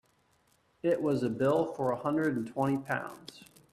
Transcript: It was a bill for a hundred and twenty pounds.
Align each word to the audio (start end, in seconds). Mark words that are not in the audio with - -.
It 0.81 0.99
was 1.03 1.21
a 1.21 1.29
bill 1.29 1.63
for 1.75 1.91
a 1.91 1.95
hundred 1.95 2.35
and 2.35 2.47
twenty 2.47 2.77
pounds. 2.77 3.43